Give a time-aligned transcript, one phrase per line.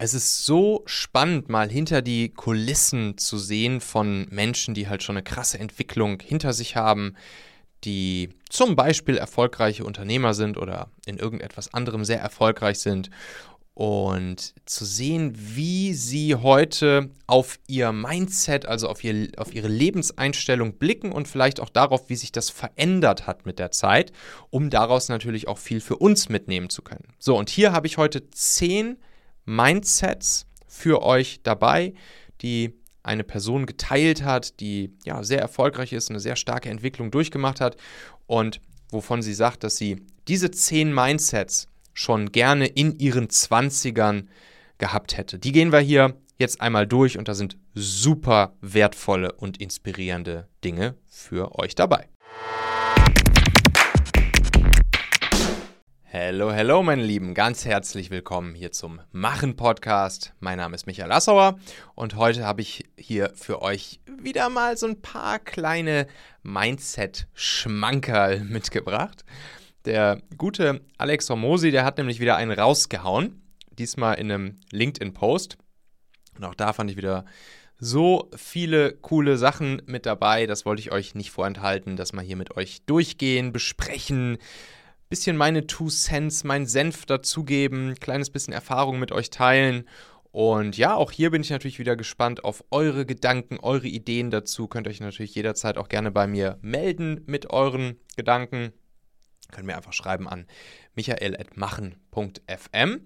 [0.00, 5.16] Es ist so spannend, mal hinter die Kulissen zu sehen von Menschen, die halt schon
[5.16, 7.16] eine krasse Entwicklung hinter sich haben,
[7.82, 13.10] die zum Beispiel erfolgreiche Unternehmer sind oder in irgendetwas anderem sehr erfolgreich sind.
[13.74, 20.74] Und zu sehen, wie sie heute auf ihr Mindset, also auf, ihr, auf ihre Lebenseinstellung
[20.74, 24.12] blicken und vielleicht auch darauf, wie sich das verändert hat mit der Zeit,
[24.50, 27.14] um daraus natürlich auch viel für uns mitnehmen zu können.
[27.18, 28.96] So, und hier habe ich heute zehn
[29.48, 31.94] Mindsets für euch dabei,
[32.42, 37.60] die eine Person geteilt hat, die ja sehr erfolgreich ist, eine sehr starke Entwicklung durchgemacht
[37.60, 37.76] hat
[38.26, 44.26] und wovon sie sagt, dass sie diese zehn Mindsets schon gerne in ihren 20ern
[44.76, 45.38] gehabt hätte.
[45.38, 50.94] Die gehen wir hier jetzt einmal durch und da sind super wertvolle und inspirierende Dinge
[51.06, 52.08] für euch dabei.
[56.20, 60.34] Hallo, hallo, meine Lieben, ganz herzlich willkommen hier zum Machen-Podcast.
[60.40, 61.60] Mein Name ist Michael Assauer
[61.94, 66.08] und heute habe ich hier für euch wieder mal so ein paar kleine
[66.42, 69.24] Mindset-Schmankerl mitgebracht.
[69.84, 73.40] Der gute Alex Hormosi, der hat nämlich wieder einen rausgehauen,
[73.70, 75.56] diesmal in einem LinkedIn-Post.
[76.36, 77.26] Und auch da fand ich wieder
[77.78, 80.46] so viele coole Sachen mit dabei.
[80.46, 84.38] Das wollte ich euch nicht vorenthalten, dass wir hier mit euch durchgehen, besprechen,
[85.08, 89.88] bisschen meine Two Cents, meinen Senf dazugeben, kleines bisschen Erfahrung mit euch teilen.
[90.30, 94.68] Und ja, auch hier bin ich natürlich wieder gespannt auf eure Gedanken, eure Ideen dazu.
[94.68, 98.72] Könnt euch natürlich jederzeit auch gerne bei mir melden mit euren Gedanken.
[99.50, 100.46] Könnt mir einfach schreiben an
[100.94, 103.00] michael.machen.fm.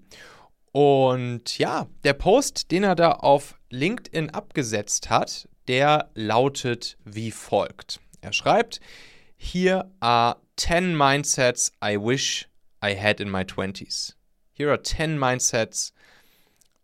[0.72, 8.00] Und ja, der Post, den er da auf LinkedIn abgesetzt hat, der lautet wie folgt.
[8.20, 8.81] Er schreibt,
[9.37, 12.49] Here are 10 mindsets I wish
[12.81, 14.15] I had in my 20s.
[14.53, 15.93] Here are 10 mindsets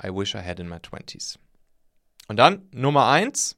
[0.02, 1.38] I wish I had in my 20s.
[2.26, 3.54] Und dann Nummer 1.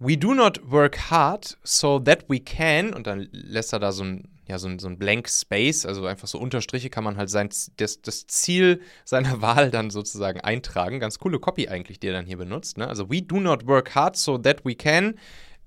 [0.00, 4.02] We do not work hard so that we can, und dann lässt er da so
[4.02, 7.30] ein, ja, so ein, so ein Blank Space, also einfach so Unterstriche kann man halt
[7.30, 10.98] sein, das, das Ziel seiner Wahl dann sozusagen eintragen.
[10.98, 12.76] Ganz coole Copy eigentlich, die er dann hier benutzt.
[12.76, 12.88] Ne?
[12.88, 15.14] Also we do not work hard so that we can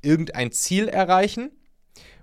[0.02, 1.52] irgendein Ziel erreichen.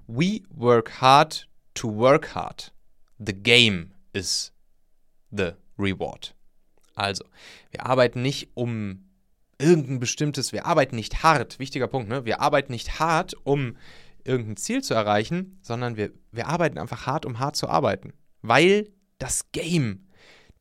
[0.06, 2.72] We work hard to work hard.
[3.18, 4.52] The game is
[5.30, 6.34] the reward.
[6.94, 7.24] Also,
[7.70, 9.06] wir arbeiten nicht um
[9.58, 12.24] irgendein bestimmtes, wir arbeiten nicht hart, wichtiger Punkt, ne?
[12.24, 13.76] Wir arbeiten nicht hart, um
[14.24, 18.12] irgendein Ziel zu erreichen, sondern wir, wir arbeiten einfach hart, um hart zu arbeiten.
[18.42, 20.08] Weil das Game,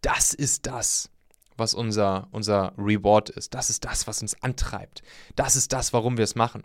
[0.01, 1.09] das ist das,
[1.57, 3.53] was unser, unser Reward ist.
[3.53, 5.01] Das ist das, was uns antreibt.
[5.35, 6.63] Das ist das, warum wir es machen.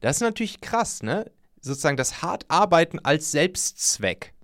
[0.00, 1.30] Das ist natürlich krass, ne?
[1.62, 4.34] Sozusagen das hart arbeiten als Selbstzweck.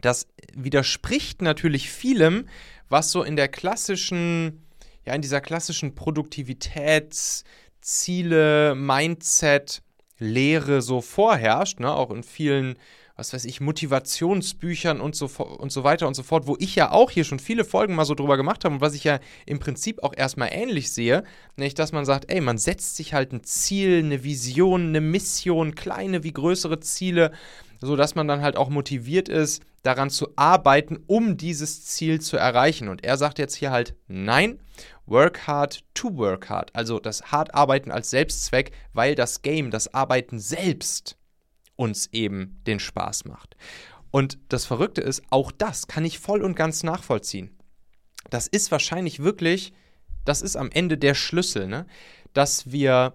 [0.00, 2.48] Das widerspricht natürlich vielem,
[2.88, 4.64] was so in der klassischen,
[5.04, 9.82] ja, in dieser klassischen Produktivitätsziele, Mindset,
[10.18, 11.90] Lehre so vorherrscht, ne?
[11.92, 12.78] Auch in vielen
[13.18, 16.92] was weiß ich, Motivationsbüchern und so, und so weiter und so fort, wo ich ja
[16.92, 19.58] auch hier schon viele Folgen mal so drüber gemacht habe und was ich ja im
[19.58, 21.24] Prinzip auch erstmal ähnlich sehe,
[21.56, 25.74] nämlich dass man sagt, ey, man setzt sich halt ein Ziel, eine Vision, eine Mission,
[25.74, 27.32] kleine wie größere Ziele,
[27.80, 32.86] sodass man dann halt auch motiviert ist, daran zu arbeiten, um dieses Ziel zu erreichen.
[32.86, 34.60] Und er sagt jetzt hier halt, nein,
[35.06, 36.70] work hard to work hard.
[36.72, 41.17] Also das hart arbeiten als Selbstzweck, weil das Game, das Arbeiten selbst
[41.78, 43.56] uns eben den Spaß macht.
[44.10, 47.56] Und das Verrückte ist, auch das kann ich voll und ganz nachvollziehen.
[48.30, 49.72] Das ist wahrscheinlich wirklich,
[50.24, 51.86] das ist am Ende der Schlüssel, ne?
[52.32, 53.14] dass wir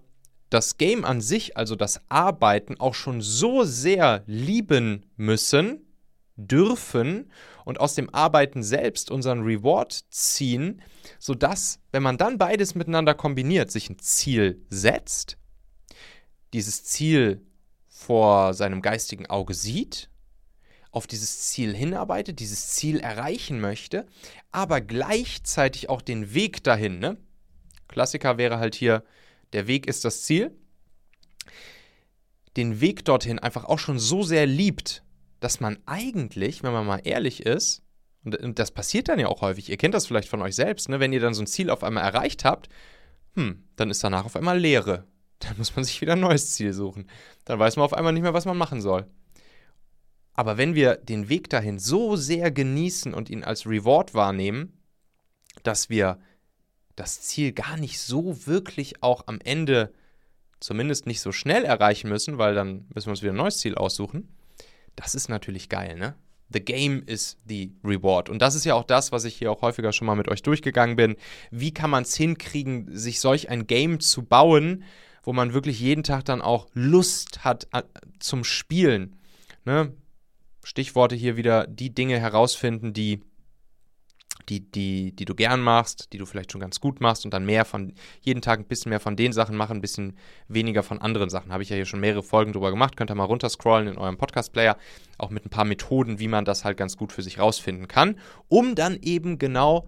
[0.49, 5.81] das Game an sich, also das Arbeiten, auch schon so sehr lieben müssen,
[6.35, 7.31] dürfen
[7.65, 10.81] und aus dem Arbeiten selbst unseren Reward ziehen,
[11.19, 15.37] sodass, wenn man dann beides miteinander kombiniert, sich ein Ziel setzt,
[16.53, 17.45] dieses Ziel
[18.03, 20.09] vor seinem geistigen Auge sieht,
[20.91, 24.05] auf dieses Ziel hinarbeitet, dieses Ziel erreichen möchte,
[24.51, 26.99] aber gleichzeitig auch den Weg dahin.
[26.99, 27.17] Ne?
[27.87, 29.03] Klassiker wäre halt hier,
[29.53, 30.51] der Weg ist das Ziel.
[32.57, 35.03] Den Weg dorthin einfach auch schon so sehr liebt,
[35.39, 37.81] dass man eigentlich, wenn man mal ehrlich ist,
[38.23, 40.99] und das passiert dann ja auch häufig, ihr kennt das vielleicht von euch selbst, ne?
[40.99, 42.69] wenn ihr dann so ein Ziel auf einmal erreicht habt,
[43.35, 45.07] hm, dann ist danach auf einmal Leere.
[45.43, 47.07] Dann muss man sich wieder ein neues Ziel suchen.
[47.45, 49.05] Dann weiß man auf einmal nicht mehr, was man machen soll.
[50.33, 54.73] Aber wenn wir den Weg dahin so sehr genießen und ihn als Reward wahrnehmen,
[55.61, 56.19] dass wir
[56.95, 59.93] das Ziel gar nicht so wirklich auch am Ende
[60.59, 63.75] zumindest nicht so schnell erreichen müssen, weil dann müssen wir uns wieder ein neues Ziel
[63.75, 64.29] aussuchen.
[64.95, 66.15] Das ist natürlich geil, ne?
[66.49, 68.29] The game is the reward.
[68.29, 70.43] Und das ist ja auch das, was ich hier auch häufiger schon mal mit euch
[70.43, 71.15] durchgegangen bin.
[71.49, 74.83] Wie kann man es hinkriegen, sich solch ein Game zu bauen,
[75.23, 77.83] wo man wirklich jeden Tag dann auch Lust hat äh,
[78.19, 79.15] zum Spielen?
[79.65, 79.93] Ne?
[80.63, 83.21] Stichworte hier wieder, die Dinge herausfinden, die
[84.49, 87.45] die, die, die du gern machst, die du vielleicht schon ganz gut machst und dann
[87.45, 90.17] mehr von, jeden Tag ein bisschen mehr von den Sachen machen, ein bisschen
[90.47, 91.51] weniger von anderen Sachen.
[91.51, 94.17] Habe ich ja hier schon mehrere Folgen drüber gemacht, könnt ihr mal runterscrollen in eurem
[94.17, 94.77] Podcast-Player,
[95.17, 98.19] auch mit ein paar Methoden, wie man das halt ganz gut für sich rausfinden kann,
[98.49, 99.87] um dann eben genau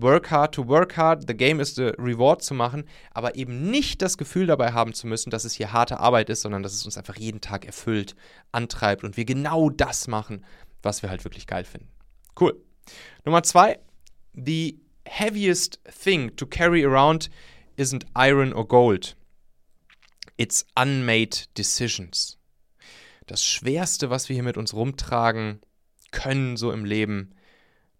[0.00, 4.00] work hard to work hard, the game is the reward zu machen, aber eben nicht
[4.00, 6.84] das Gefühl dabei haben zu müssen, dass es hier harte Arbeit ist, sondern dass es
[6.84, 8.14] uns einfach jeden Tag erfüllt,
[8.52, 10.44] antreibt und wir genau das machen,
[10.82, 11.88] was wir halt wirklich geil finden.
[12.38, 12.56] Cool.
[13.24, 13.78] Nummer zwei,
[14.34, 17.30] the heaviest thing to carry around
[17.76, 19.16] isn't iron or gold.
[20.36, 22.38] It's unmade decisions.
[23.26, 25.60] Das Schwerste, was wir hier mit uns rumtragen
[26.12, 27.34] können, so im Leben,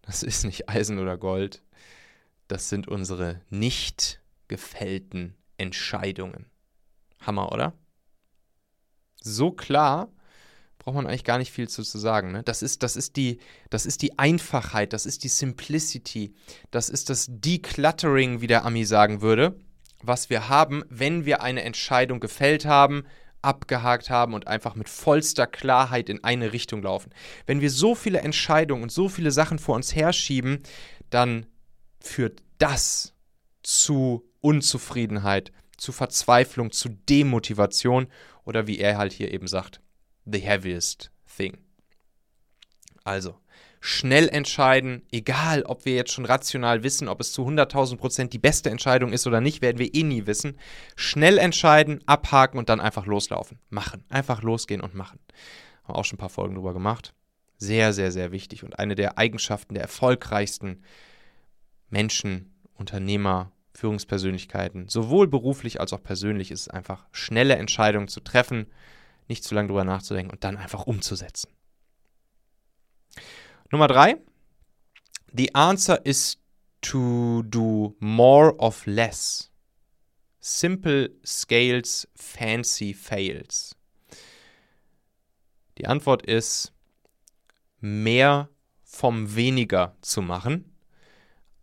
[0.03, 1.63] das ist nicht Eisen oder Gold.
[2.49, 6.47] Das sind unsere nicht gefällten Entscheidungen.
[7.21, 7.75] Hammer, oder?
[9.21, 10.11] So klar,
[10.79, 12.33] braucht man eigentlich gar nicht viel zu, zu sagen.
[12.33, 12.43] Ne?
[12.43, 16.35] Das, ist, das, ist die, das ist die Einfachheit, das ist die Simplicity,
[16.71, 19.59] das ist das Decluttering, wie der Ami sagen würde,
[20.03, 23.05] was wir haben, wenn wir eine Entscheidung gefällt haben,
[23.43, 27.11] abgehakt haben und einfach mit vollster Klarheit in eine Richtung laufen.
[27.47, 30.63] Wenn wir so viele Entscheidungen und so viele Sachen vor uns herschieben,
[31.11, 31.47] dann
[32.01, 33.15] führt das
[33.63, 38.09] zu Unzufriedenheit, zu Verzweiflung, zu Demotivation
[38.45, 39.81] oder wie er halt hier eben sagt,
[40.25, 41.59] the heaviest thing.
[43.05, 43.39] Also,
[43.81, 48.39] schnell entscheiden, egal ob wir jetzt schon rational wissen, ob es zu 100.000 Prozent die
[48.39, 50.59] beste Entscheidung ist oder nicht, werden wir eh nie wissen.
[50.97, 53.59] Schnell entscheiden, abhaken und dann einfach loslaufen.
[53.71, 54.05] Machen.
[54.09, 55.19] Einfach losgehen und machen.
[55.85, 57.15] Haben auch schon ein paar Folgen drüber gemacht.
[57.57, 60.83] Sehr, sehr, sehr wichtig und eine der Eigenschaften der erfolgreichsten
[61.91, 68.67] Menschen, Unternehmer, Führungspersönlichkeiten, sowohl beruflich als auch persönlich, ist es einfach schnelle Entscheidungen zu treffen
[69.29, 71.53] nicht zu lange drüber nachzudenken und dann einfach umzusetzen.
[73.71, 74.17] Nummer drei.
[75.33, 76.39] The answer is
[76.81, 79.53] to do more of less.
[80.41, 83.77] Simple scales, fancy fails.
[85.77, 86.73] Die Antwort ist,
[87.81, 88.49] mehr
[88.83, 90.75] vom weniger zu machen.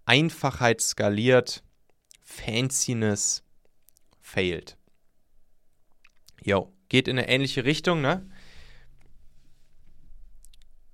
[0.06, 1.63] Einfachheit skaliert,
[2.24, 3.44] Fanciness
[4.22, 4.78] failed.
[6.44, 8.28] Yo geht in eine ähnliche Richtung, ne?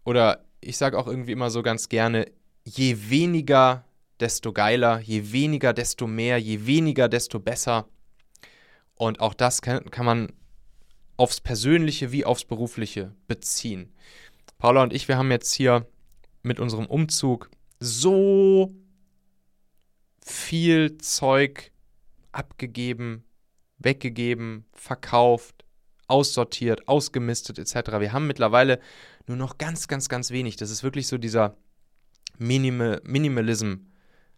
[0.04, 2.31] Oder ich sage auch irgendwie immer so ganz gerne,
[2.63, 3.86] je weniger,
[4.19, 7.88] desto geiler, je weniger, desto mehr, je weniger, desto besser.
[8.96, 10.34] Und auch das kann, kann man
[11.18, 13.94] aufs Persönliche wie aufs Berufliche beziehen.
[14.58, 15.88] Paula und ich, wir haben jetzt hier
[16.44, 17.50] mit unserem Umzug
[17.80, 18.75] so
[20.31, 21.72] viel Zeug
[22.31, 23.24] abgegeben,
[23.78, 25.66] weggegeben, verkauft,
[26.07, 28.00] aussortiert, ausgemistet etc.
[28.00, 28.80] Wir haben mittlerweile
[29.28, 30.56] nur noch ganz, ganz, ganz wenig.
[30.56, 31.56] Das ist wirklich so dieser
[32.38, 33.75] Minimal Minimalism.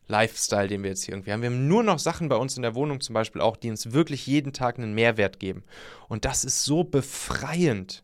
[0.07, 1.42] Lifestyle, den wir jetzt hier irgendwie haben.
[1.42, 3.94] Wir haben nur noch Sachen bei uns in der Wohnung zum Beispiel auch, die uns
[3.94, 5.63] wirklich jeden Tag einen Mehrwert geben.
[6.10, 8.04] Und das ist so befreiend.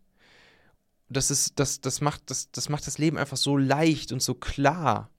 [1.10, 4.34] Das, ist, das, das, macht, das, das macht das Leben einfach so leicht und so
[4.34, 5.10] klar.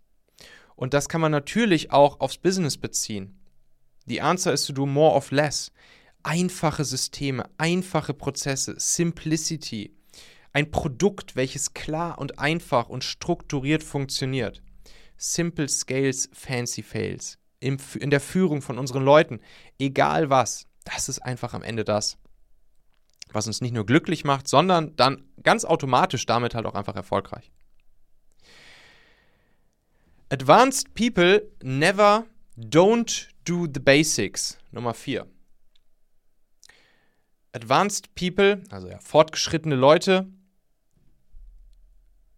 [0.81, 3.39] Und das kann man natürlich auch aufs Business beziehen.
[4.07, 5.73] The answer is to do more of less
[6.23, 9.95] einfache Systeme, einfache Prozesse, Simplicity.
[10.55, 14.63] Ein Produkt, welches klar und einfach und strukturiert funktioniert.
[15.19, 17.39] Simple Scales, Fancy Fails.
[17.61, 17.79] In
[18.09, 19.41] der Führung von unseren Leuten.
[19.79, 20.67] Egal was.
[20.85, 22.17] Das ist einfach am Ende das,
[23.31, 27.53] was uns nicht nur glücklich macht, sondern dann ganz automatisch damit halt auch einfach erfolgreich.
[30.33, 32.25] Advanced people never
[32.57, 34.57] don't do the basics.
[34.71, 35.27] Nummer 4.
[37.53, 40.29] Advanced People, also ja, fortgeschrittene Leute,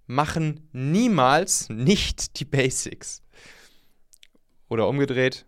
[0.07, 3.21] machen niemals nicht die Basics.
[4.71, 5.45] Oder umgedreht,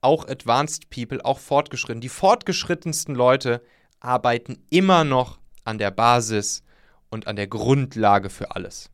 [0.00, 2.00] auch Advanced People, auch fortgeschritten.
[2.00, 3.60] Die fortgeschrittensten Leute
[3.98, 6.62] arbeiten immer noch an der Basis
[7.10, 8.88] und an der Grundlage für alles.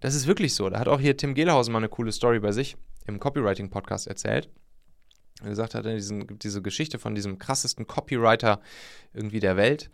[0.00, 0.68] Das ist wirklich so.
[0.70, 2.76] Da hat auch hier Tim Gehlhausen mal eine coole Story bei sich
[3.06, 4.48] im Copywriting-Podcast erzählt
[5.42, 8.60] er gesagt hat, diesen, diese Geschichte von diesem krassesten Copywriter
[9.12, 9.90] irgendwie der Welt.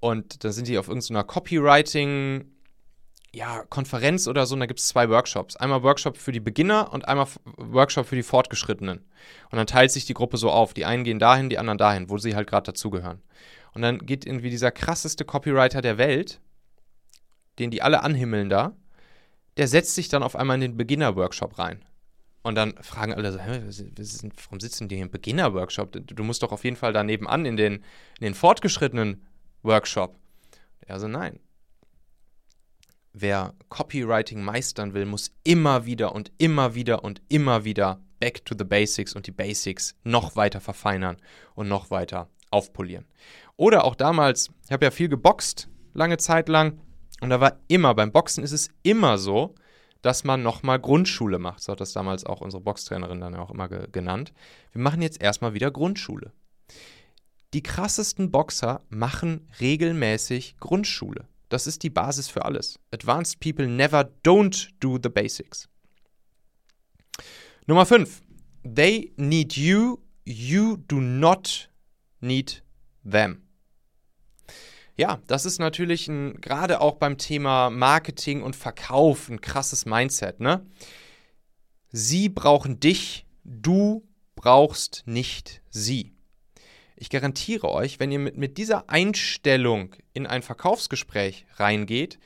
[0.00, 2.50] Und da sind die auf irgendeiner Copywriting,
[3.32, 5.56] ja, Konferenz oder so, und da gibt es zwei Workshops.
[5.56, 8.98] Einmal Workshop für die Beginner und einmal Workshop für die Fortgeschrittenen.
[9.50, 10.74] Und dann teilt sich die Gruppe so auf.
[10.74, 13.22] Die einen gehen dahin, die anderen dahin, wo sie halt gerade dazugehören.
[13.74, 16.40] Und dann geht irgendwie dieser krasseste Copywriter der Welt,
[17.58, 18.76] den die alle anhimmeln da,
[19.56, 21.84] der setzt sich dann auf einmal in den Beginner-Workshop rein.
[22.42, 23.62] Und dann fragen alle so, Hä,
[24.42, 25.92] warum sitzen die hier im Beginner-Workshop?
[25.92, 29.24] Du musst doch auf jeden Fall da nebenan in den, in den fortgeschrittenen
[29.62, 30.18] Workshop.
[30.80, 31.38] Er so, nein.
[33.12, 38.54] Wer Copywriting meistern will, muss immer wieder und immer wieder und immer wieder back to
[38.56, 41.16] the basics und die Basics noch weiter verfeinern
[41.54, 43.06] und noch weiter aufpolieren.
[43.56, 46.80] Oder auch damals, ich habe ja viel geboxt, lange Zeit lang.
[47.22, 49.54] Und da war immer, beim Boxen ist es immer so,
[50.02, 51.62] dass man nochmal Grundschule macht.
[51.62, 54.32] So hat das damals auch unsere Boxtrainerin dann auch immer ge genannt.
[54.72, 56.32] Wir machen jetzt erstmal wieder Grundschule.
[57.54, 61.28] Die krassesten Boxer machen regelmäßig Grundschule.
[61.48, 62.80] Das ist die Basis für alles.
[62.90, 65.68] Advanced people never don't do the basics.
[67.68, 68.20] Nummer 5.
[68.64, 71.70] They need you, you do not
[72.20, 72.64] need
[73.08, 73.42] them.
[74.96, 80.66] Ja, das ist natürlich gerade auch beim Thema Marketing und Verkauf ein krasses Mindset, ne?
[81.90, 86.14] Sie brauchen dich, du brauchst nicht sie.
[86.96, 92.18] Ich garantiere euch, wenn ihr mit, mit dieser Einstellung in ein Verkaufsgespräch reingeht,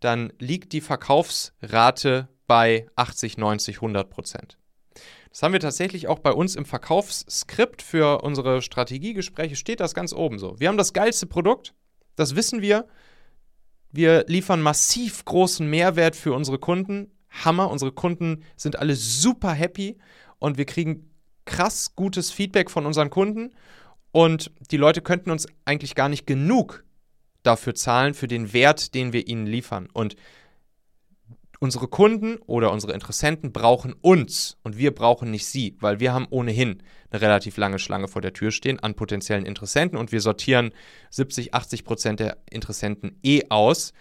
[0.00, 4.58] dann liegt die Verkaufsrate bei 80, 90, 100 Prozent.
[5.30, 10.12] Das haben wir tatsächlich auch bei uns im Verkaufsskript für unsere Strategiegespräche, steht das ganz
[10.12, 10.58] oben so.
[10.58, 11.74] Wir haben das geilste Produkt,
[12.18, 12.86] das wissen wir.
[13.90, 17.10] Wir liefern massiv großen Mehrwert für unsere Kunden.
[17.30, 19.98] Hammer, unsere Kunden sind alle super happy
[20.38, 21.10] und wir kriegen
[21.44, 23.54] krass gutes Feedback von unseren Kunden.
[24.12, 26.84] Und die Leute könnten uns eigentlich gar nicht genug
[27.42, 29.88] dafür zahlen, für den Wert, den wir ihnen liefern.
[29.92, 30.16] Und
[31.58, 36.26] unsere Kunden oder unsere Interessenten brauchen uns und wir brauchen nicht sie, weil wir haben
[36.30, 40.72] ohnehin eine relativ lange Schlange vor der Tür stehen an potenziellen Interessenten und wir sortieren
[41.10, 43.92] 70, 80 Prozent der Interessenten eh aus,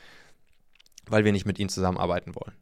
[1.08, 2.54] weil wir nicht mit ihnen zusammenarbeiten wollen.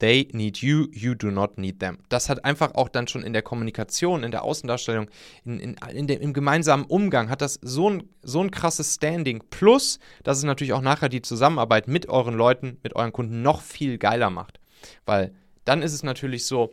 [0.00, 1.98] They need you, you do not need them.
[2.08, 5.10] Das hat einfach auch dann schon in der Kommunikation, in der Außendarstellung,
[5.44, 9.42] in, in, in dem, im gemeinsamen Umgang, hat das so ein, so ein krasses Standing.
[9.50, 13.60] Plus, dass es natürlich auch nachher die Zusammenarbeit mit euren Leuten, mit euren Kunden noch
[13.60, 14.58] viel geiler macht.
[15.04, 15.34] Weil
[15.66, 16.70] dann ist es natürlich so,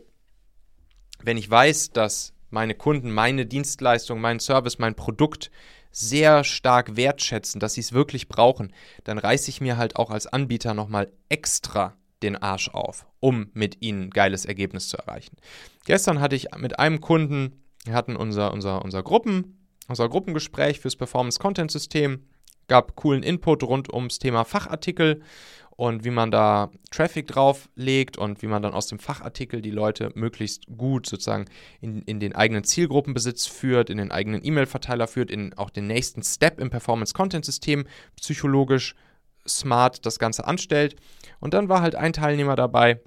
[1.22, 5.50] wenn ich weiß, dass meine Kunden meine Dienstleistung, meinen Service, mein Produkt
[5.90, 8.72] sehr stark wertschätzen, dass sie es wirklich brauchen,
[9.04, 13.80] dann reiße ich mir halt auch als Anbieter nochmal extra den Arsch auf, um mit
[13.80, 15.36] ihnen ein geiles Ergebnis zu erreichen.
[15.84, 20.96] Gestern hatte ich mit einem Kunden, wir hatten unser, unser, unser, Gruppen, unser Gruppengespräch fürs
[20.96, 22.24] Performance-Content-System,
[22.66, 25.22] gab coolen Input rund ums Thema Fachartikel
[25.78, 30.10] und wie man da Traffic drauflegt und wie man dann aus dem Fachartikel die Leute
[30.16, 31.44] möglichst gut sozusagen
[31.80, 36.24] in, in den eigenen Zielgruppenbesitz führt, in den eigenen E-Mail-Verteiler führt, in auch den nächsten
[36.24, 38.96] Step im Performance-Content-System psychologisch
[39.48, 40.96] smart das Ganze anstellt.
[41.40, 43.00] Und dann war halt ein Teilnehmer dabei,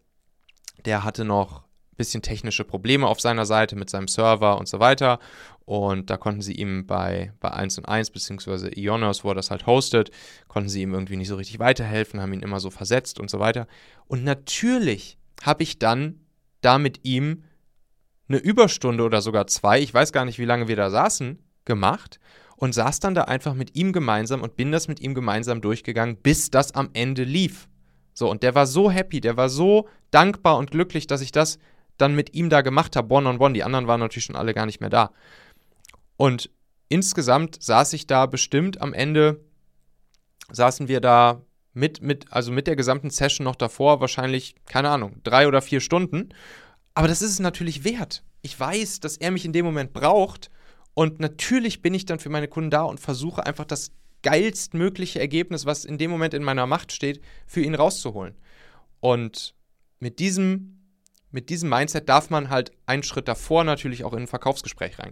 [0.86, 4.80] der hatte noch ein bisschen technische Probleme auf seiner Seite mit seinem Server und so
[4.80, 5.20] weiter.
[5.66, 9.52] Und da konnten sie ihm bei, bei 1 und 1 beziehungsweise Ionos, wo er das
[9.52, 10.12] halt hostet,
[10.48, 13.40] konnten sie ihm irgendwie nicht so richtig weiterhelfen, haben ihn immer so versetzt und so
[13.40, 13.68] weiter.
[14.08, 16.20] Und natürlich habe ich dann
[16.62, 17.44] da mit ihm
[18.28, 22.20] eine Überstunde oder sogar zwei, ich weiß gar nicht, wie lange wir da saßen, gemacht
[22.62, 26.18] und saß dann da einfach mit ihm gemeinsam und bin das mit ihm gemeinsam durchgegangen,
[26.18, 27.68] bis das am Ende lief.
[28.14, 31.58] So, und der war so happy, der war so dankbar und glücklich, dass ich das
[31.98, 33.56] dann mit ihm da gemacht habe, one on one.
[33.56, 35.10] Die anderen waren natürlich schon alle gar nicht mehr da.
[36.18, 36.52] Und
[36.88, 39.44] insgesamt saß ich da bestimmt am Ende,
[40.52, 41.42] saßen wir da
[41.74, 45.80] mit, mit, also mit der gesamten Session noch davor, wahrscheinlich, keine Ahnung, drei oder vier
[45.80, 46.30] Stunden.
[46.94, 48.24] Aber das ist es natürlich wert.
[48.44, 50.52] Ich weiß, dass er mich in dem Moment braucht
[50.94, 53.92] und natürlich bin ich dann für meine Kunden da und versuche einfach das
[54.24, 58.36] geilstmögliche Ergebnis, was in dem Moment in meiner Macht steht, für ihn rauszuholen.
[59.00, 59.56] Und
[60.00, 60.80] mit diesem,
[61.32, 65.12] mit diesem Mindset darf man halt einen Schritt davor natürlich auch in ein Verkaufsgespräch rein.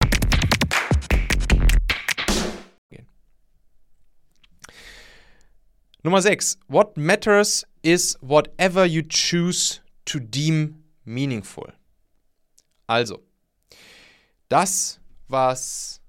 [6.03, 6.57] Nummer 6.
[6.67, 11.71] What matters is whatever you choose to deem meaningful.
[12.87, 13.21] Also,
[14.49, 16.01] das, was,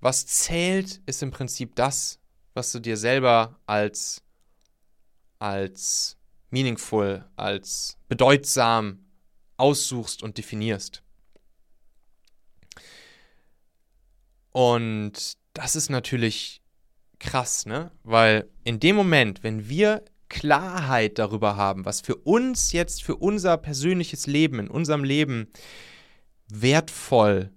[0.00, 2.18] was zählt, ist im Prinzip das,
[2.54, 4.22] was du dir selber als,
[5.38, 6.16] als
[6.50, 9.04] meaningful, als bedeutsam
[9.56, 11.02] aussuchst und definierst.
[14.52, 16.60] Und das ist natürlich
[17.18, 17.90] krass, ne?
[18.02, 23.56] Weil in dem Moment, wenn wir Klarheit darüber haben, was für uns jetzt, für unser
[23.56, 25.48] persönliches Leben, in unserem Leben
[26.48, 27.50] wertvoll,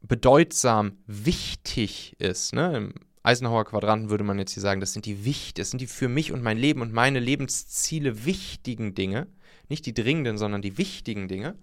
[0.00, 2.76] bedeutsam, wichtig ist, ne?
[2.76, 5.86] Im Eisenhower Quadranten würde man jetzt hier sagen, das sind die wichtig, das sind die
[5.86, 9.26] für mich und mein Leben und meine Lebensziele wichtigen Dinge,
[9.68, 11.58] nicht die dringenden, sondern die wichtigen Dinge.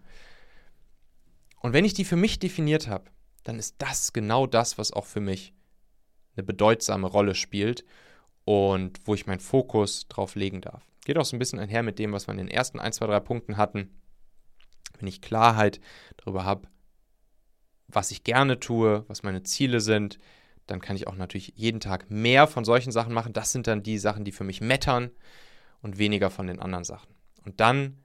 [1.62, 3.10] Und wenn ich die für mich definiert habe,
[3.44, 5.55] dann ist das genau das, was auch für mich
[6.36, 7.86] eine bedeutsame Rolle spielt
[8.44, 10.86] und wo ich meinen Fokus drauf legen darf.
[11.06, 13.08] Geht auch so ein bisschen einher mit dem, was wir in den ersten 1, 2,
[13.08, 13.90] 3 Punkten hatten.
[14.98, 15.80] Wenn ich Klarheit
[16.18, 16.68] darüber habe,
[17.88, 20.18] was ich gerne tue, was meine Ziele sind,
[20.68, 23.34] dann kann ich auch natürlich jeden Tag mehr von solchen Sachen machen.
[23.34, 25.12] Das sind dann die Sachen, die für mich mattern
[25.82, 27.14] und weniger von den anderen Sachen.
[27.46, 28.00] Und dann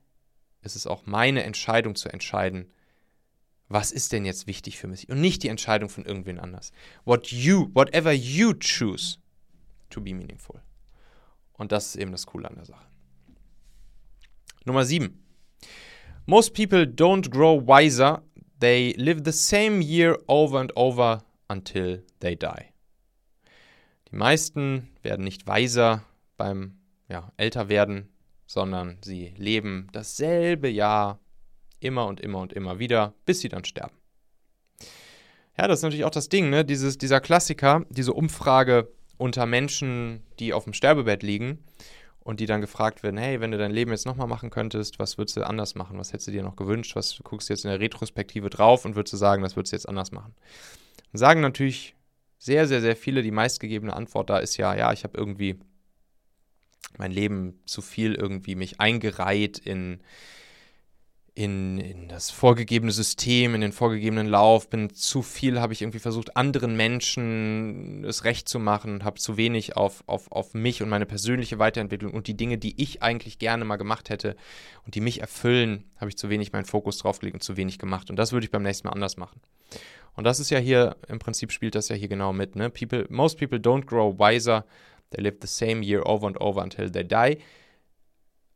[0.60, 2.70] ist es auch meine Entscheidung zu entscheiden,
[3.70, 6.72] was ist denn jetzt wichtig für mich und nicht die Entscheidung von irgendwen anders.
[7.04, 9.18] What you, whatever you choose
[9.90, 10.60] to be meaningful.
[11.52, 12.84] Und das ist eben das Coole an der Sache.
[14.64, 15.16] Nummer 7.
[16.26, 18.22] Most people don't grow wiser,
[18.58, 22.72] they live the same year over and over until they die.
[24.10, 26.04] Die meisten werden nicht weiser
[26.36, 28.08] beim ja, Älterwerden,
[28.46, 31.20] sondern sie leben dasselbe Jahr
[31.80, 33.96] Immer und immer und immer wieder, bis sie dann sterben.
[35.58, 36.64] Ja, das ist natürlich auch das Ding, ne?
[36.64, 38.88] Dieses, dieser Klassiker, diese Umfrage
[39.18, 41.58] unter Menschen, die auf dem Sterbebett liegen
[42.20, 45.18] und die dann gefragt werden, hey, wenn du dein Leben jetzt nochmal machen könntest, was
[45.18, 45.98] würdest du anders machen?
[45.98, 46.96] Was hättest du dir noch gewünscht?
[46.96, 49.76] Was du guckst jetzt in der Retrospektive drauf und würdest du sagen, das würdest du
[49.76, 50.34] jetzt anders machen?
[51.12, 51.94] Und sagen natürlich
[52.38, 55.58] sehr, sehr, sehr viele, die meistgegebene Antwort da ist ja, ja, ich habe irgendwie
[56.96, 60.00] mein Leben zu viel irgendwie mich eingereiht in
[61.34, 65.98] in, in das vorgegebene System, in den vorgegebenen Lauf, bin zu viel, habe ich irgendwie
[65.98, 70.88] versucht, anderen Menschen es recht zu machen habe zu wenig auf, auf, auf mich und
[70.88, 74.36] meine persönliche Weiterentwicklung und die Dinge, die ich eigentlich gerne mal gemacht hätte
[74.84, 78.10] und die mich erfüllen, habe ich zu wenig meinen Fokus draufgelegt und zu wenig gemacht.
[78.10, 79.40] Und das würde ich beim nächsten Mal anders machen.
[80.14, 82.56] Und das ist ja hier, im Prinzip spielt das ja hier genau mit.
[82.56, 82.70] Ne?
[82.70, 84.64] People, most people don't grow wiser,
[85.10, 87.38] they live the same year over and over until they die.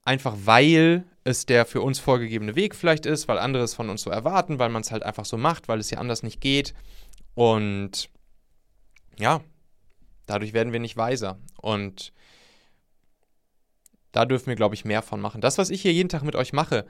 [0.05, 4.03] Einfach weil es der für uns vorgegebene Weg vielleicht ist, weil andere es von uns
[4.03, 6.75] so erwarten, weil man es halt einfach so macht, weil es ja anders nicht geht.
[7.35, 8.11] Und
[9.19, 9.41] ja,
[10.27, 11.39] dadurch werden wir nicht weiser.
[11.61, 12.13] Und
[14.13, 15.41] da dürfen wir, glaube ich, mehr von machen.
[15.41, 16.87] Das, was ich hier jeden Tag mit euch mache,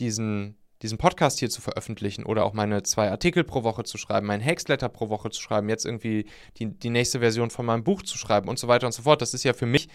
[0.00, 4.26] diesen, diesen Podcast hier zu veröffentlichen oder auch meine zwei Artikel pro Woche zu schreiben,
[4.26, 6.26] mein Hexletter pro Woche zu schreiben, jetzt irgendwie
[6.58, 9.22] die, die nächste Version von meinem Buch zu schreiben und so weiter und so fort,
[9.22, 9.88] das ist ja für mich,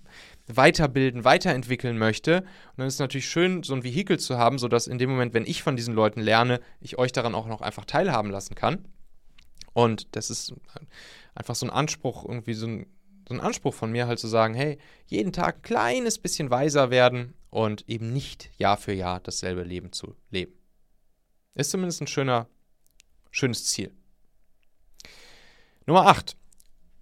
[0.47, 2.43] weiterbilden, weiterentwickeln möchte.
[2.43, 5.35] Und dann ist es natürlich schön, so ein Vehikel zu haben, sodass in dem Moment,
[5.35, 8.85] wenn ich von diesen Leuten lerne, ich euch daran auch noch einfach teilhaben lassen kann.
[9.77, 10.55] Und das ist
[11.35, 12.87] einfach so ein Anspruch, irgendwie so ein,
[13.29, 16.89] so ein Anspruch von mir, halt zu sagen, hey, jeden Tag ein kleines bisschen weiser
[16.89, 20.55] werden und eben nicht Jahr für Jahr dasselbe Leben zu leben.
[21.57, 22.49] Ist zumindest ein schöner,
[23.31, 23.93] schönes Ziel.
[25.85, 26.35] Nummer 8.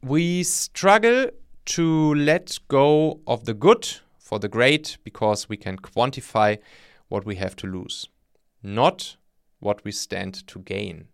[0.02, 1.32] We struggle
[1.66, 6.58] to let go of the good for the great because we can quantify
[7.08, 8.08] what we have to lose,
[8.62, 9.16] not
[9.60, 11.06] what we stand to gain.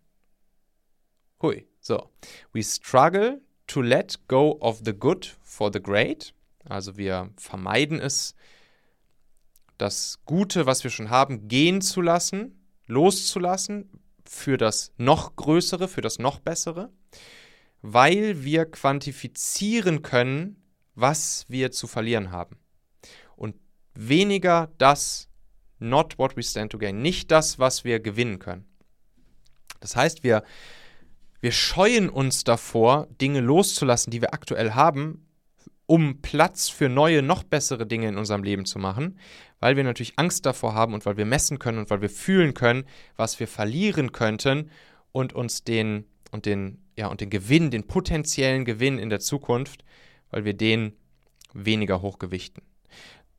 [1.81, 2.11] So,
[2.53, 6.35] we struggle to let go of the good for the great.
[6.69, 8.35] Also wir vermeiden es,
[9.79, 13.89] das Gute, was wir schon haben, gehen zu lassen, loszulassen
[14.27, 16.93] für das noch Größere, für das noch Bessere,
[17.81, 20.63] weil wir quantifizieren können,
[20.95, 22.59] was wir zu verlieren haben.
[23.37, 23.57] Und
[23.95, 25.29] weniger das,
[25.79, 28.67] not what we stand to gain, nicht das, was wir gewinnen können.
[29.81, 30.45] Das heißt, wir,
[31.41, 35.27] wir scheuen uns davor, Dinge loszulassen, die wir aktuell haben,
[35.87, 39.19] um Platz für neue, noch bessere Dinge in unserem Leben zu machen,
[39.59, 42.55] weil wir natürlich Angst davor haben und weil wir messen können und weil wir fühlen
[42.55, 42.85] können,
[43.17, 44.71] was wir verlieren könnten
[45.11, 49.85] und uns den und den ja und den Gewinn, den potenziellen Gewinn in der Zukunft,
[50.31, 50.93] weil wir den
[51.55, 52.63] weniger hochgewichten.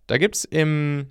[0.07, 1.07] Da gibt es in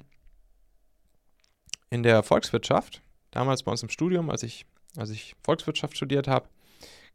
[1.90, 3.00] der Volkswirtschaft,
[3.31, 6.50] damals bei uns im Studium, als ich, als ich Volkswirtschaft studiert habe,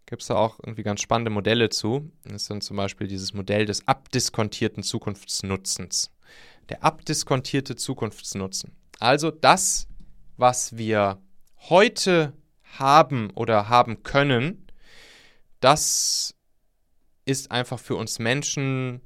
[0.05, 2.11] gibt es da auch irgendwie ganz spannende Modelle zu.
[2.23, 6.11] Das dann zum Beispiel dieses Modell des abdiskontierten Zukunftsnutzens.
[6.69, 8.75] Der abdiskontierte Zukunftsnutzen.
[8.99, 9.87] Also das,
[10.37, 11.21] was wir
[11.69, 12.33] heute
[12.77, 14.67] haben oder haben können,
[15.59, 16.35] das
[17.25, 19.01] ist einfach für uns Menschen,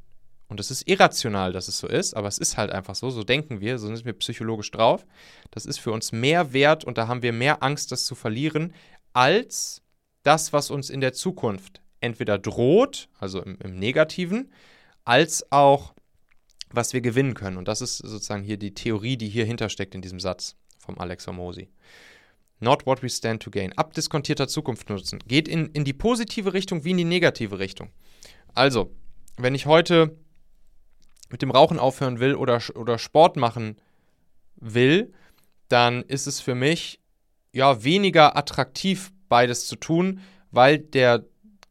[0.49, 3.23] und es ist irrational, dass es so ist, aber es ist halt einfach so, so
[3.23, 5.05] denken wir, so sind wir psychologisch drauf.
[5.51, 8.73] Das ist für uns mehr wert und da haben wir mehr Angst, das zu verlieren,
[9.13, 9.83] als
[10.23, 14.51] das, was uns in der Zukunft entweder droht, also im, im Negativen,
[15.05, 15.93] als auch
[16.71, 17.57] was wir gewinnen können.
[17.57, 21.27] Und das ist sozusagen hier die Theorie, die hier hintersteckt in diesem Satz vom Alex
[21.27, 21.69] Hormozy.
[22.59, 23.73] Not what we stand to gain.
[23.73, 25.19] Abdiskontierter Zukunft nutzen.
[25.27, 27.89] Geht in, in die positive Richtung wie in die negative Richtung.
[28.53, 28.93] Also,
[29.37, 30.17] wenn ich heute
[31.29, 33.77] mit dem Rauchen aufhören will oder, oder Sport machen
[34.57, 35.13] will,
[35.69, 36.99] dann ist es für mich
[37.53, 40.19] ja weniger attraktiv beides zu tun,
[40.51, 41.25] weil der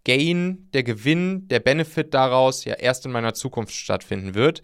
[0.05, 4.63] Gain, der Gewinn, der Benefit daraus ja erst in meiner Zukunft stattfinden wird.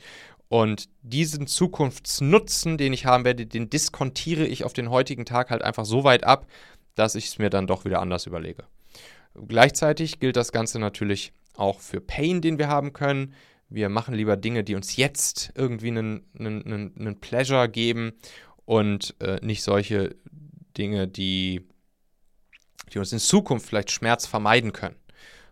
[0.48, 5.62] Und diesen Zukunftsnutzen, den ich haben werde, den diskontiere ich auf den heutigen Tag halt
[5.62, 6.46] einfach so weit ab,
[6.94, 8.64] dass ich es mir dann doch wieder anders überlege.
[9.34, 13.34] Gleichzeitig gilt das Ganze natürlich auch für Pain, den wir haben können.
[13.68, 18.12] Wir machen lieber Dinge, die uns jetzt irgendwie einen, einen, einen Pleasure geben
[18.64, 20.14] und äh, nicht solche
[20.76, 21.66] Dinge, die
[22.92, 24.96] die uns in Zukunft vielleicht Schmerz vermeiden können.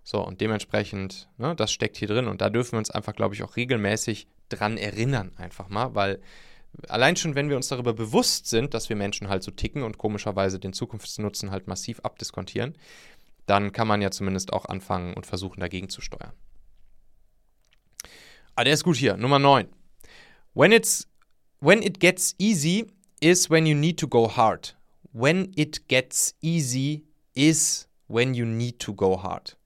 [0.04, 2.26] So, und dementsprechend, ne, das steckt hier drin.
[2.26, 6.20] Und da dürfen wir uns einfach, glaube ich, auch regelmäßig dran erinnern, einfach mal, weil
[6.88, 9.98] allein schon, wenn wir uns darüber bewusst sind, dass wir Menschen halt so ticken und
[9.98, 12.76] komischerweise den Zukunftsnutzen halt massiv abdiskontieren,
[13.46, 16.32] dann kann man ja zumindest auch anfangen und versuchen, dagegen zu steuern.
[18.54, 19.16] Ah, der ist gut hier.
[19.16, 19.68] Nummer 9.
[20.54, 21.08] When it's
[21.60, 22.86] when it gets easy
[23.20, 24.76] is when you need to go hard.
[25.12, 29.56] When it gets easy is when you need to go hard.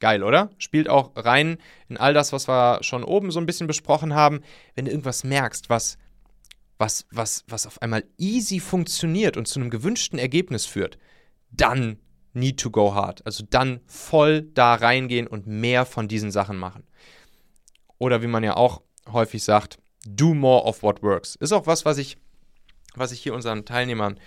[0.00, 0.50] Geil, oder?
[0.58, 4.40] Spielt auch rein in all das, was wir schon oben so ein bisschen besprochen haben.
[4.74, 5.96] Wenn du irgendwas merkst, was,
[6.78, 10.98] was, was, was auf einmal easy funktioniert und zu einem gewünschten Ergebnis führt,
[11.50, 11.98] dann
[12.32, 13.24] need to go hard.
[13.24, 16.84] Also dann voll da reingehen und mehr von diesen Sachen machen.
[17.98, 21.36] Oder wie man ja auch häufig sagt, do more of what works.
[21.36, 22.18] Ist auch was, was ich,
[22.94, 24.18] was ich hier unseren Teilnehmern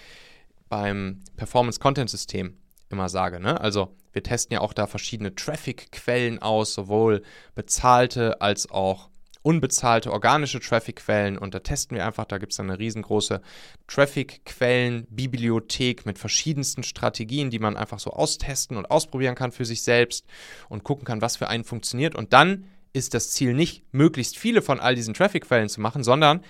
[0.70, 2.58] beim Performance Content System
[2.90, 3.40] immer sage.
[3.40, 3.60] Ne?
[3.60, 7.22] Also wir testen ja auch da verschiedene Traffic-Quellen aus, sowohl
[7.56, 9.10] bezahlte als auch
[9.44, 13.40] unbezahlte organische Traffic-Quellen und da testen wir einfach, da gibt es eine riesengroße
[13.88, 20.26] Traffic-Quellen-Bibliothek mit verschiedensten Strategien, die man einfach so austesten und ausprobieren kann für sich selbst
[20.68, 24.62] und gucken kann, was für einen funktioniert und dann ist das Ziel nicht, möglichst viele
[24.62, 26.44] von all diesen Traffic-Quellen zu machen, sondern,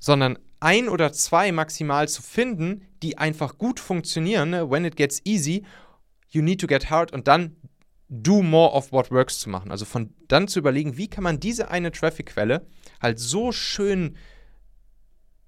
[0.00, 4.50] sondern ein oder zwei maximal zu finden, die einfach gut funktionieren.
[4.50, 4.70] Ne?
[4.70, 5.66] When it gets easy,
[6.30, 7.56] you need to get hard und dann
[8.08, 9.70] do more of what works zu machen.
[9.70, 12.66] Also von dann zu überlegen, wie kann man diese eine Traffic-Quelle
[13.00, 14.16] halt so schön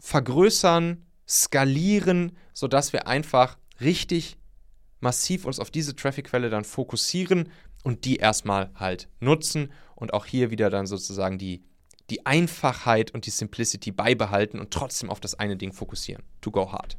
[0.03, 4.37] vergrößern, skalieren, sodass wir einfach richtig
[5.01, 7.51] massiv uns auf diese Traffic-Quelle dann fokussieren
[7.85, 11.65] und die erstmal halt nutzen und auch hier wieder dann sozusagen die
[12.11, 16.23] die Einfachheit und die Simplicity beibehalten und trotzdem auf das eine Ding fokussieren.
[16.41, 16.97] To go hard.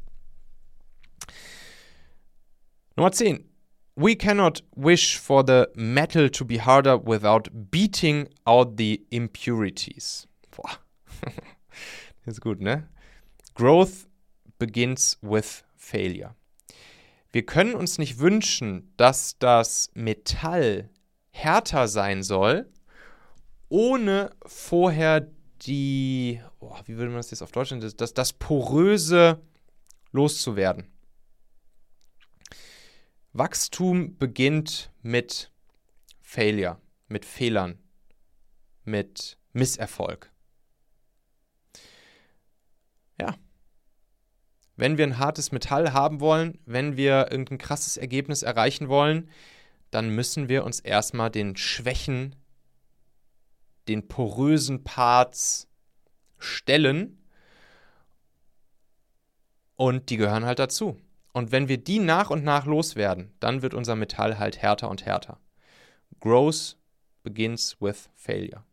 [2.96, 3.48] Nummer 10.
[3.96, 10.28] We cannot wish for the metal to be harder without beating out the impurities.
[10.52, 10.80] Boah.
[12.26, 12.88] Ist gut, ne?
[13.56, 14.08] Growth
[14.60, 16.36] begins with failure.
[17.32, 20.89] Wir können uns nicht wünschen, dass das Metall
[21.32, 22.70] härter sein soll,
[23.69, 25.27] ohne vorher
[25.62, 29.41] die, oh, wie würde man das jetzt auf Deutsch nennen, das, das Poröse
[30.12, 30.88] loszuwerden.
[33.34, 35.51] Wachstum beginnt mit
[36.21, 37.80] Failure, mit Fehlern,
[38.84, 40.32] mit Misserfolg.
[43.19, 43.36] Ja.
[44.75, 49.30] wenn wir ein hartes Metall haben wollen, wenn wir irgendein krasses Ergebnis erreichen wollen,
[49.89, 52.36] dann müssen wir uns erstmal den Schwächen,
[53.88, 55.67] den porösen Parts
[56.38, 57.17] stellen.
[59.76, 61.00] Und die gehören halt dazu.
[61.34, 65.06] Und wenn wir die nach und nach loswerden, dann wird unser Metall halt härter und
[65.06, 65.39] härter.
[66.19, 66.78] Growth
[67.21, 68.63] begins with failure.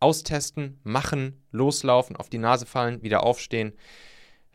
[0.00, 3.74] Austesten, machen, loslaufen, auf die Nase fallen, wieder aufstehen,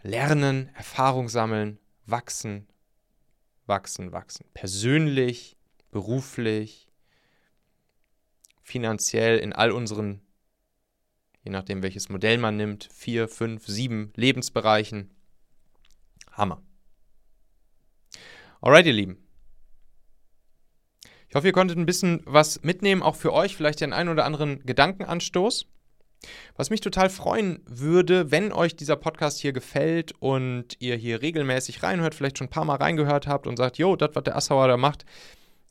[0.02, 2.68] lernen, Erfahrung sammeln, wachsen,
[3.66, 4.46] wachsen, wachsen.
[4.54, 5.58] Persönlich,
[5.92, 6.83] beruflich,
[8.64, 10.22] finanziell in all unseren,
[11.44, 15.12] je nachdem welches Modell man nimmt, vier, fünf, sieben Lebensbereichen.
[16.32, 16.64] Hammer.
[18.62, 19.18] Alright, ihr Lieben.
[21.28, 24.24] Ich hoffe, ihr konntet ein bisschen was mitnehmen, auch für euch, vielleicht den einen oder
[24.24, 25.66] anderen Gedankenanstoß.
[26.56, 31.84] Was mich total freuen würde, wenn euch dieser Podcast hier gefällt und ihr hier regelmäßig
[31.84, 34.68] reinhört, vielleicht schon ein paar Mal reingehört habt und sagt, jo, das, was der Assauer
[34.68, 35.06] da macht,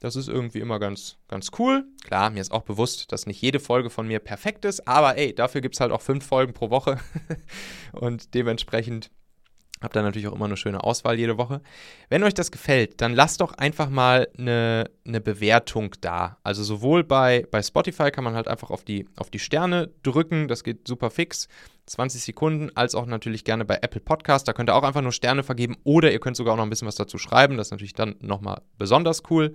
[0.03, 1.85] das ist irgendwie immer ganz, ganz cool.
[2.03, 5.33] Klar, mir ist auch bewusst, dass nicht jede Folge von mir perfekt ist, aber ey,
[5.33, 6.99] dafür gibt es halt auch fünf Folgen pro Woche.
[7.93, 9.13] und dementsprechend
[9.83, 11.61] Habt da natürlich auch immer eine schöne Auswahl jede Woche.
[12.09, 16.39] Wenn euch das gefällt, dann lasst doch einfach mal eine, eine Bewertung da.
[16.45, 20.47] Also sowohl bei, bei Spotify kann man halt einfach auf die, auf die Sterne drücken,
[20.47, 21.49] das geht super fix,
[21.87, 24.47] 20 Sekunden, als auch natürlich gerne bei Apple Podcast.
[24.47, 26.71] Da könnt ihr auch einfach nur Sterne vergeben oder ihr könnt sogar auch noch ein
[26.71, 27.57] bisschen was dazu schreiben.
[27.57, 29.55] Das ist natürlich dann nochmal besonders cool,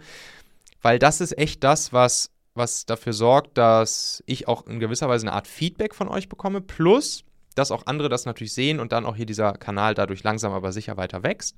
[0.81, 5.25] weil das ist echt das, was, was dafür sorgt, dass ich auch in gewisser Weise
[5.25, 6.61] eine Art Feedback von euch bekomme.
[6.61, 7.23] Plus,
[7.55, 10.71] dass auch andere das natürlich sehen und dann auch hier dieser Kanal dadurch langsam aber
[10.71, 11.57] sicher weiter wächst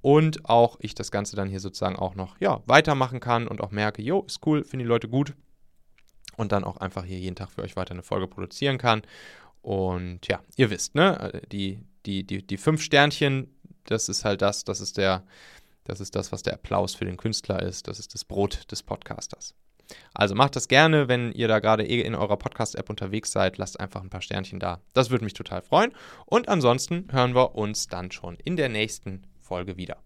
[0.00, 3.70] und auch ich das Ganze dann hier sozusagen auch noch ja, weitermachen kann und auch
[3.70, 5.34] merke, jo, ist cool, finden die Leute gut
[6.36, 9.02] und dann auch einfach hier jeden Tag für euch weiter eine Folge produzieren kann.
[9.64, 13.48] Und ja, ihr wisst, ne, die, die, die, die fünf Sternchen,
[13.84, 15.24] das ist halt das, das ist der,
[15.84, 18.82] das ist das, was der Applaus für den Künstler ist, das ist das Brot des
[18.82, 19.54] Podcasters.
[20.12, 23.56] Also macht das gerne, wenn ihr da gerade eh in eurer Podcast-App unterwegs seid.
[23.56, 24.82] Lasst einfach ein paar Sternchen da.
[24.92, 25.92] Das würde mich total freuen.
[26.26, 29.96] Und ansonsten hören wir uns dann schon in der nächsten Folge wieder.